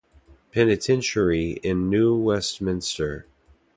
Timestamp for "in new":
1.61-2.17